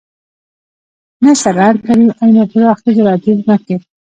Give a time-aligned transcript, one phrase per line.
[1.23, 3.75] نه صنعت لري او نه پراخې زراعتي ځمکې.